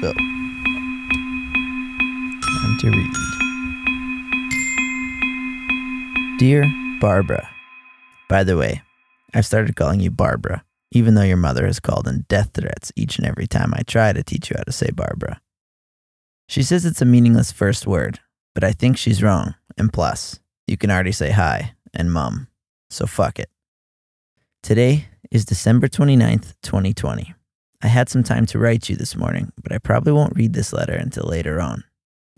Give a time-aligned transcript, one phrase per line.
[0.00, 0.22] So, time
[2.78, 3.10] to read.
[6.38, 6.64] Dear
[7.00, 7.48] Barbara,
[8.28, 8.82] by the way,
[9.34, 13.18] I've started calling you Barbara, even though your mother has called in death threats each
[13.18, 15.40] and every time I try to teach you how to say Barbara.
[16.48, 18.20] She says it's a meaningless first word,
[18.54, 20.38] but I think she's wrong, and plus,
[20.68, 22.46] you can already say hi and mum,
[22.88, 23.50] so fuck it.
[24.62, 27.34] Today is December 29th, 2020.
[27.82, 30.72] I had some time to write you this morning, but I probably won't read this
[30.72, 31.84] letter until later on.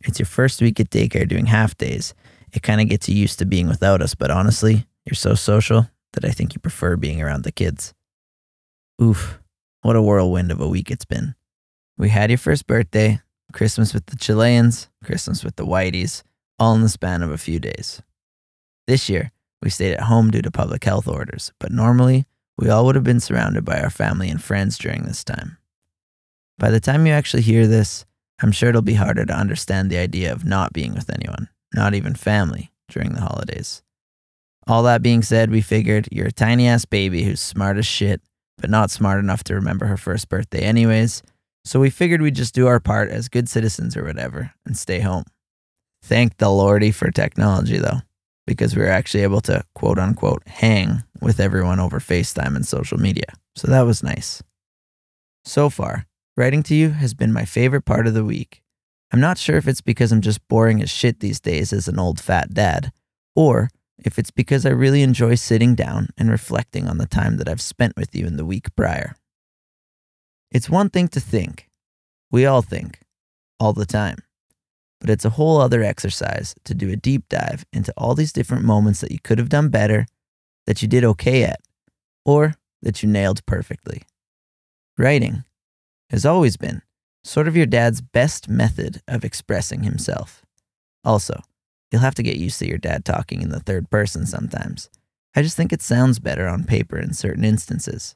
[0.00, 2.14] It's your first week at daycare doing half days.
[2.52, 5.90] It kind of gets you used to being without us, but honestly, you're so social
[6.14, 7.92] that I think you prefer being around the kids.
[9.02, 9.38] Oof,
[9.82, 11.34] what a whirlwind of a week it's been.
[11.98, 13.20] We had your first birthday,
[13.52, 16.22] Christmas with the Chileans, Christmas with the Whiteys,
[16.58, 18.00] all in the span of a few days.
[18.86, 22.24] This year, we stayed at home due to public health orders, but normally,
[22.58, 25.58] we all would have been surrounded by our family and friends during this time.
[26.58, 28.06] By the time you actually hear this,
[28.40, 31.94] I'm sure it'll be harder to understand the idea of not being with anyone, not
[31.94, 33.82] even family, during the holidays.
[34.66, 38.20] All that being said, we figured you're a tiny ass baby who's smart as shit,
[38.58, 41.22] but not smart enough to remember her first birthday, anyways,
[41.64, 45.00] so we figured we'd just do our part as good citizens or whatever and stay
[45.00, 45.24] home.
[46.02, 48.00] Thank the Lordy for technology, though,
[48.46, 52.98] because we were actually able to quote unquote hang with everyone over FaceTime and social
[52.98, 53.26] media.
[53.56, 54.44] So that was nice.
[55.44, 58.62] So far, writing to you has been my favorite part of the week.
[59.12, 61.98] I'm not sure if it's because I'm just boring as shit these days as an
[61.98, 62.92] old fat dad,
[63.34, 67.48] or if it's because I really enjoy sitting down and reflecting on the time that
[67.48, 69.16] I've spent with you in the week prior.
[70.52, 71.68] It's one thing to think.
[72.30, 73.00] We all think,
[73.58, 74.18] all the time.
[75.00, 78.64] But it's a whole other exercise to do a deep dive into all these different
[78.64, 80.06] moments that you could have done better,
[80.66, 81.60] that you did okay at,
[82.24, 84.02] or that you nailed perfectly.
[84.98, 85.44] Writing
[86.10, 86.82] has always been
[87.24, 90.42] sort of your dad's best method of expressing himself.
[91.04, 91.40] Also,
[91.90, 94.88] you'll have to get used to your dad talking in the third person sometimes.
[95.34, 98.14] I just think it sounds better on paper in certain instances.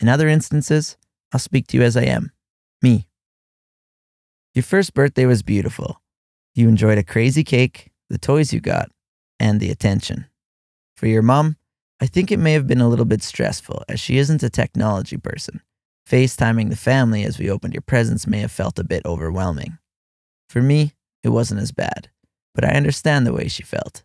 [0.00, 0.96] In other instances,
[1.32, 2.32] I'll speak to you as I am
[2.82, 3.08] me.
[4.54, 6.00] Your first birthday was beautiful.
[6.54, 8.90] You enjoyed a crazy cake, the toys you got,
[9.40, 10.26] and the attention.
[10.96, 11.56] For your mom,
[12.00, 15.16] I think it may have been a little bit stressful as she isn't a technology
[15.16, 15.60] person.
[16.08, 19.78] FaceTiming the family as we opened your presents may have felt a bit overwhelming.
[20.48, 22.10] For me, it wasn't as bad,
[22.54, 24.04] but I understand the way she felt.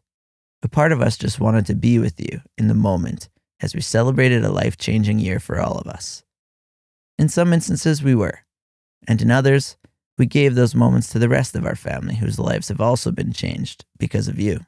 [0.64, 3.30] A part of us just wanted to be with you in the moment
[3.62, 6.24] as we celebrated a life changing year for all of us.
[7.18, 8.40] In some instances, we were,
[9.08, 9.78] and in others,
[10.18, 13.34] we gave those moments to the rest of our family whose lives have also been
[13.34, 14.66] changed because of you.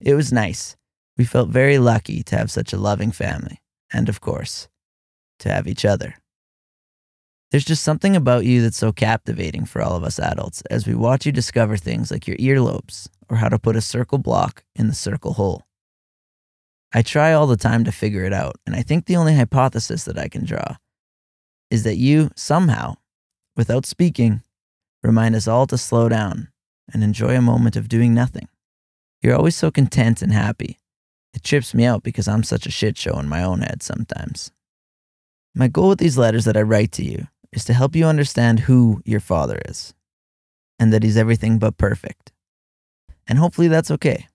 [0.00, 0.76] It was nice.
[1.18, 3.60] We felt very lucky to have such a loving family,
[3.92, 4.68] and of course,
[5.40, 6.14] to have each other.
[7.50, 10.94] There's just something about you that's so captivating for all of us adults as we
[10.94, 14.86] watch you discover things like your earlobes or how to put a circle block in
[14.86, 15.64] the circle hole.
[16.92, 20.04] I try all the time to figure it out, and I think the only hypothesis
[20.04, 20.76] that I can draw
[21.70, 22.94] is that you, somehow,
[23.56, 24.42] without speaking,
[25.02, 26.48] remind us all to slow down
[26.92, 28.48] and enjoy a moment of doing nothing.
[29.20, 30.77] You're always so content and happy.
[31.38, 34.50] It trips me out because I'm such a shit show in my own head sometimes.
[35.54, 38.58] My goal with these letters that I write to you is to help you understand
[38.58, 39.94] who your father is
[40.80, 42.32] and that he's everything but perfect.
[43.28, 44.26] And hopefully that's okay.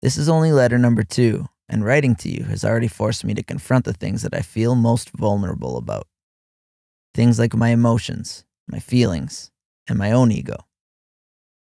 [0.00, 3.42] This is only letter number two, and writing to you has already forced me to
[3.42, 6.06] confront the things that I feel most vulnerable about.
[7.12, 9.50] Things like my emotions, my feelings,
[9.88, 10.58] and my own ego.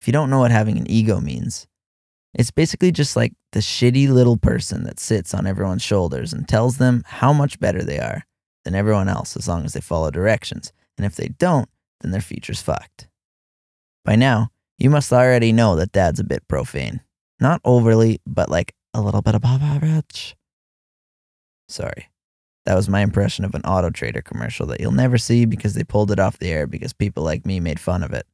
[0.01, 1.67] If you don't know what having an ego means,
[2.35, 6.79] it's basically just like the shitty little person that sits on everyone's shoulders and tells
[6.79, 8.27] them how much better they are
[8.65, 10.73] than everyone else as long as they follow directions.
[10.97, 11.69] And if they don't,
[12.01, 13.09] then their future's fucked.
[14.05, 17.01] By now, you must already know that dad's a bit profane.
[17.39, 20.37] Not overly, but like a little bit above average.
[21.69, 22.09] Sorry.
[22.65, 25.85] That was my impression of an Auto Trader commercial that you'll never see because they
[25.85, 28.27] pulled it off the air because people like me made fun of it.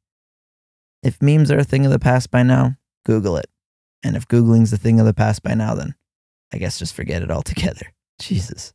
[1.02, 3.48] If memes are a thing of the past by now, Google it.
[4.02, 5.94] And if Googling's a thing of the past by now, then
[6.52, 7.92] I guess just forget it altogether.
[8.20, 8.72] Jesus.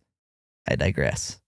[0.68, 1.40] I digress.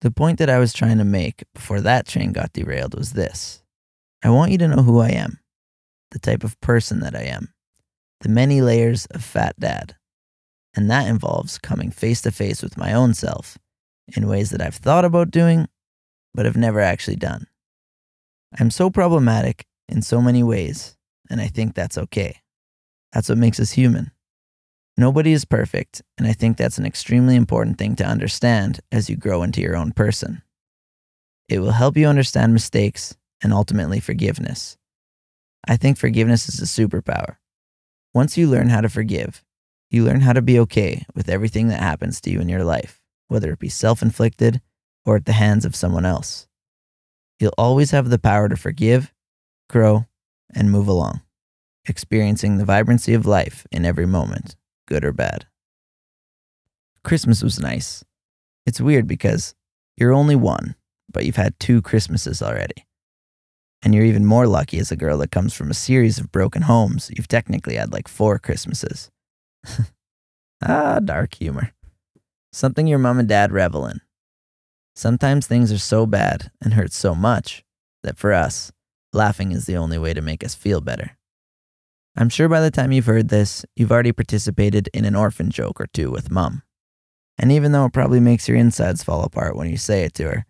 [0.00, 3.62] The point that I was trying to make before that train got derailed was this
[4.22, 5.40] I want you to know who I am,
[6.10, 7.54] the type of person that I am,
[8.20, 9.96] the many layers of fat dad
[10.76, 13.58] and that involves coming face to face with my own self
[14.16, 15.68] in ways that I've thought about doing,
[16.34, 17.46] but have never actually done.
[18.58, 20.96] I'm so problematic in so many ways,
[21.30, 22.40] and I think that's okay.
[23.14, 24.10] That's what makes us human.
[24.96, 29.16] Nobody is perfect, and I think that's an extremely important thing to understand as you
[29.16, 30.42] grow into your own person.
[31.48, 34.76] It will help you understand mistakes and ultimately forgiveness.
[35.66, 37.36] I think forgiveness is a superpower.
[38.12, 39.44] Once you learn how to forgive,
[39.90, 43.00] you learn how to be okay with everything that happens to you in your life,
[43.28, 44.60] whether it be self inflicted
[45.04, 46.46] or at the hands of someone else.
[47.38, 49.12] You'll always have the power to forgive,
[49.68, 50.06] grow,
[50.54, 51.20] and move along,
[51.86, 55.46] experiencing the vibrancy of life in every moment, good or bad.
[57.02, 58.04] Christmas was nice.
[58.66, 59.54] It's weird because
[59.96, 60.74] you're only one,
[61.12, 62.86] but you've had two Christmases already.
[63.82, 66.62] And you're even more lucky as a girl that comes from a series of broken
[66.62, 67.10] homes.
[67.14, 69.10] You've technically had like four Christmases.
[70.66, 71.72] ah, dark humor.
[72.50, 74.00] Something your mom and dad revel in.
[74.96, 77.62] Sometimes things are so bad and hurt so much
[78.02, 78.72] that for us,
[79.12, 81.18] laughing is the only way to make us feel better.
[82.16, 85.80] I'm sure by the time you've heard this, you've already participated in an orphan joke
[85.80, 86.62] or two with mom.
[87.38, 90.24] And even though it probably makes your insides fall apart when you say it to
[90.24, 90.46] her,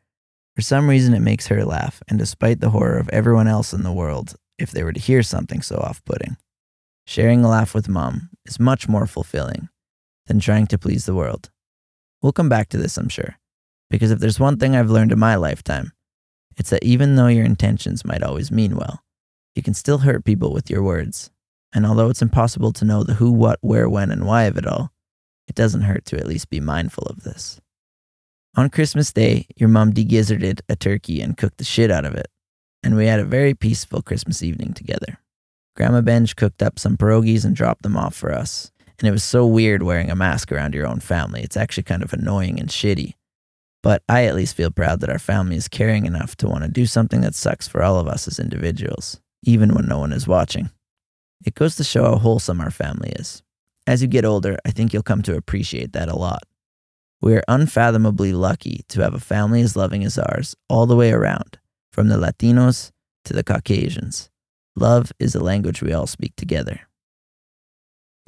[0.55, 3.83] for some reason it makes her laugh, and despite the horror of everyone else in
[3.83, 6.37] the world, if they were to hear something so off putting,
[7.07, 9.71] sharing a laugh with mom is much more fulfilling
[10.27, 11.51] than trying to please the world.
[12.21, 13.39] We'll come back to this, I'm sure,
[13.89, 15.93] because if there's one thing I've learned in my lifetime,
[16.59, 19.03] it's that even though your intentions might always mean well,
[19.55, 21.31] you can still hurt people with your words.
[21.75, 24.67] And although it's impossible to know the who, what, where, when, and why of it
[24.67, 24.93] all,
[25.49, 27.61] it doesn't hurt to at least be mindful of this.
[28.57, 32.29] On Christmas Day, your mom degizzarded a turkey and cooked the shit out of it,
[32.85, 35.19] and we had a very peaceful Christmas evening together.
[35.75, 38.71] Grandma Benj cooked up some pierogies and dropped them off for us,
[39.01, 41.43] and it was so weird wearing a mask around your own family.
[41.43, 43.15] It's actually kind of annoying and shitty.
[43.83, 46.71] But I at least feel proud that our family is caring enough to want to
[46.71, 50.29] do something that sucks for all of us as individuals, even when no one is
[50.29, 50.71] watching.
[51.45, 53.43] It goes to show how wholesome our family is.
[53.87, 56.45] As you get older, I think you'll come to appreciate that a lot.
[57.21, 61.13] We are unfathomably lucky to have a family as loving as ours all the way
[61.13, 61.59] around,
[61.93, 62.91] from the Latinos
[63.27, 64.31] to the Caucasians.
[64.75, 66.81] Love is a language we all speak together.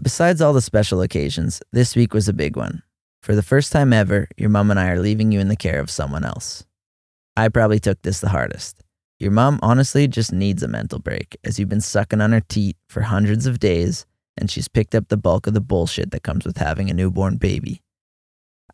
[0.01, 2.83] Besides all the special occasions, this week was a big one.
[3.23, 5.81] For the first time ever, your mom and I are leaving you in the care
[5.81, 6.65] of someone else.
[7.37, 8.83] I probably took this the hardest.
[9.19, 12.77] Your mom honestly just needs a mental break, as you've been sucking on her teat
[12.89, 16.45] for hundreds of days and she's picked up the bulk of the bullshit that comes
[16.45, 17.83] with having a newborn baby.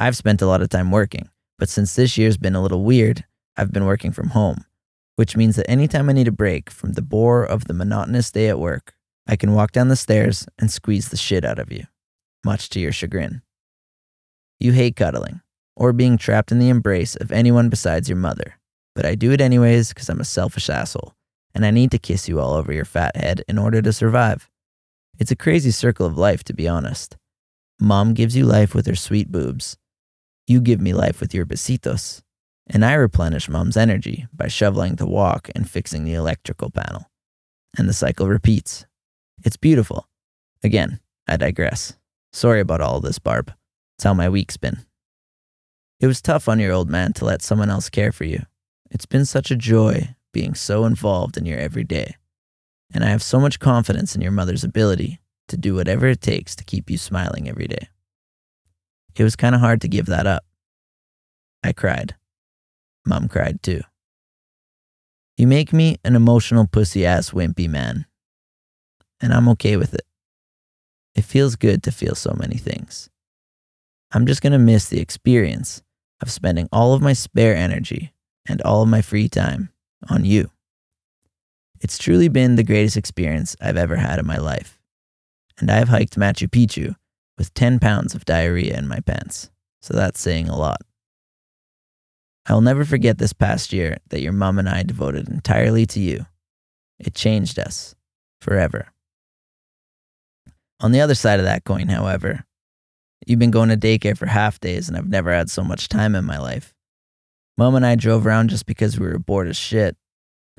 [0.01, 1.29] I've spent a lot of time working,
[1.59, 3.25] but since this year's been a little weird,
[3.57, 4.65] I've been working from home,
[5.17, 8.49] which means that anytime I need a break from the bore of the monotonous day
[8.49, 8.95] at work,
[9.27, 11.85] I can walk down the stairs and squeeze the shit out of you,
[12.45, 13.43] much to your chagrin.
[14.59, 15.41] You hate cuddling
[15.77, 18.59] or being trapped in the embrace of anyone besides your mother,
[18.95, 21.15] but I do it anyways because I'm a selfish asshole
[21.55, 24.51] and I need to kiss you all over your fat head in order to survive.
[25.19, 27.17] It's a crazy circle of life, to be honest.
[27.81, 29.77] Mom gives you life with her sweet boobs.
[30.47, 32.23] You give me life with your besitos.
[32.69, 37.11] And I replenish mom's energy by shoveling the walk and fixing the electrical panel.
[37.77, 38.87] And the cycle repeats.
[39.45, 40.09] It's beautiful.
[40.63, 41.95] Again, I digress.
[42.33, 43.53] Sorry about all this, Barb.
[43.97, 44.79] It's how my week's been.
[46.01, 48.45] It was tough on your old man to let someone else care for you.
[48.93, 52.15] It's been such a joy being so involved in your everyday
[52.93, 56.55] and I have so much confidence in your mother's ability to do whatever it takes
[56.57, 57.89] to keep you smiling every day.
[59.17, 60.45] It was kind of hard to give that up.
[61.63, 62.15] I cried.
[63.07, 63.81] Mom cried too.
[65.37, 68.07] You make me an emotional pussy ass wimpy man,
[69.21, 70.07] and I'm okay with it.
[71.15, 73.11] It feels good to feel so many things.
[74.13, 75.83] I'm just going to miss the experience
[76.21, 78.12] of spending all of my spare energy
[78.49, 79.71] and all of my free time
[80.09, 80.51] on you.
[81.81, 84.79] It's truly been the greatest experience I've ever had in my life.
[85.59, 86.95] And I've hiked Machu Picchu
[87.37, 90.81] with 10 pounds of diarrhea in my pants, so that's saying a lot.
[92.47, 96.01] I will never forget this past year that your mom and I devoted entirely to
[96.01, 96.27] you.
[96.99, 97.95] It changed us
[98.41, 98.89] forever.
[100.81, 102.45] On the other side of that coin, however,
[103.27, 106.17] you've been going to daycare for half days and I've never had so much time
[106.17, 106.75] in my life.
[107.59, 109.97] Mom and I drove around just because we were bored as shit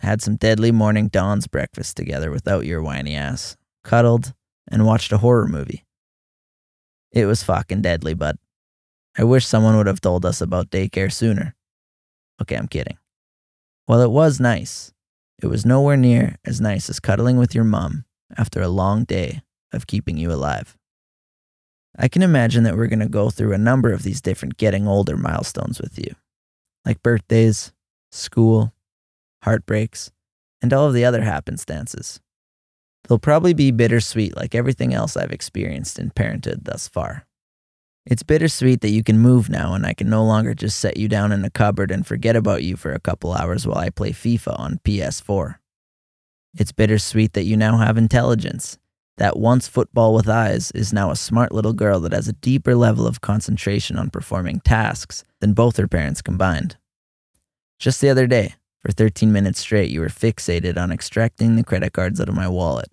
[0.01, 4.33] had some deadly morning dawn's breakfast together without your whiny ass, cuddled,
[4.69, 5.85] and watched a horror movie.
[7.11, 8.37] It was fucking deadly, but
[9.17, 11.55] I wish someone would have told us about daycare sooner.
[12.41, 12.97] Okay, I'm kidding.
[13.85, 14.91] While it was nice,
[15.41, 19.41] it was nowhere near as nice as cuddling with your mom after a long day
[19.71, 20.77] of keeping you alive.
[21.97, 24.87] I can imagine that we're going to go through a number of these different getting
[24.87, 26.15] older milestones with you,
[26.85, 27.73] like birthdays,
[28.11, 28.73] school,
[29.43, 30.11] heartbreaks,
[30.61, 32.19] and all of the other happenstances.
[33.07, 37.25] They'll probably be bittersweet like everything else I've experienced in parenthood thus far.
[38.05, 41.07] It's bittersweet that you can move now and I can no longer just set you
[41.07, 44.11] down in a cupboard and forget about you for a couple hours while I play
[44.11, 45.55] FIFA on PS4.
[46.57, 48.77] It's bittersweet that you now have intelligence.
[49.17, 52.75] That once football with eyes is now a smart little girl that has a deeper
[52.75, 56.77] level of concentration on performing tasks than both her parents combined.
[57.79, 61.93] Just the other day, for 13 minutes straight, you were fixated on extracting the credit
[61.93, 62.89] cards out of my wallet.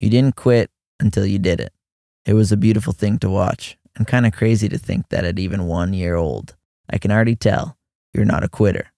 [0.00, 0.70] You didn't quit
[1.00, 1.72] until you did it.
[2.24, 5.38] It was a beautiful thing to watch, and kind of crazy to think that at
[5.38, 6.54] even one year old,
[6.88, 7.76] I can already tell
[8.14, 8.92] you're not a quitter.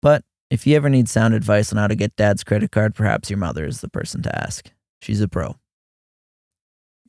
[0.00, 3.30] But if you ever need sound advice on how to get dad's credit card, perhaps
[3.30, 4.70] your mother is the person to ask.
[5.00, 5.59] She's a pro.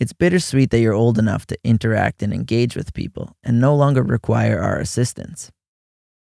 [0.01, 4.01] It's bittersweet that you're old enough to interact and engage with people and no longer
[4.01, 5.51] require our assistance.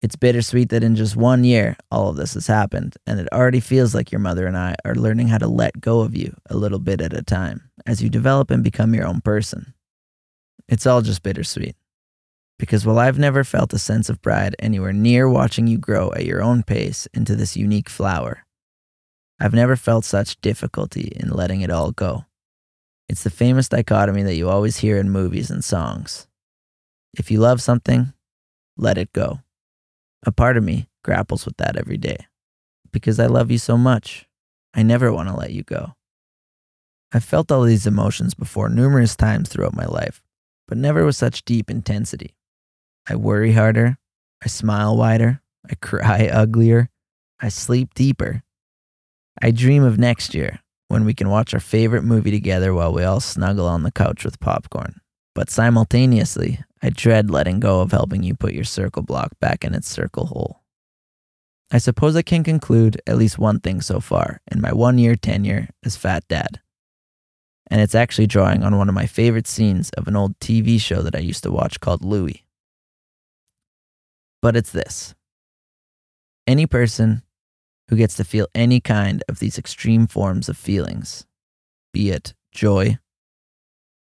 [0.01, 3.61] It's bittersweet that in just one year, all of this has happened, and it already
[3.61, 6.57] feels like your mother and I are learning how to let go of you a
[6.57, 9.73] little bit at a time as you develop and become your own person.
[10.67, 11.77] It's all just bittersweet.
[12.59, 16.25] Because while I've never felt a sense of pride anywhere near watching you grow at
[16.25, 18.45] your own pace into this unique flower,
[19.39, 22.25] I've never felt such difficulty in letting it all go.
[23.11, 26.27] It's the famous dichotomy that you always hear in movies and songs.
[27.13, 28.13] If you love something,
[28.77, 29.41] let it go.
[30.25, 32.27] A part of me grapples with that every day.
[32.89, 34.29] Because I love you so much,
[34.73, 35.91] I never want to let you go.
[37.11, 40.23] I've felt all these emotions before numerous times throughout my life,
[40.65, 42.37] but never with such deep intensity.
[43.09, 43.97] I worry harder,
[44.41, 46.87] I smile wider, I cry uglier,
[47.41, 48.43] I sleep deeper.
[49.41, 50.60] I dream of next year
[50.91, 54.25] when we can watch our favorite movie together while we all snuggle on the couch
[54.25, 54.99] with popcorn.
[55.33, 59.73] But simultaneously, I dread letting go of helping you put your circle block back in
[59.73, 60.61] its circle hole.
[61.71, 65.15] I suppose I can conclude at least one thing so far in my one year
[65.15, 66.59] tenure as Fat Dad.
[67.67, 71.01] And it's actually drawing on one of my favorite scenes of an old TV show
[71.01, 72.45] that I used to watch called Louie.
[74.41, 75.15] But it's this
[76.45, 77.21] any person
[77.91, 81.25] who gets to feel any kind of these extreme forms of feelings,
[81.91, 82.97] be it joy,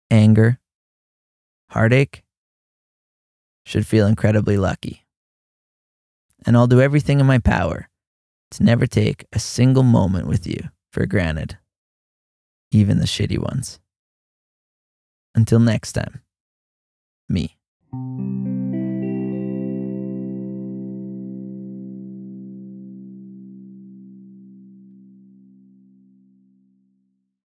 [0.10, 0.58] anger,
[1.70, 2.24] heartache,
[3.66, 5.06] should feel incredibly lucky.
[6.46, 7.90] And I'll do everything in my power
[8.52, 11.58] to never take a single moment with you for granted,
[12.72, 13.82] even the shitty ones.
[15.36, 16.22] Until next time,
[17.28, 17.58] me.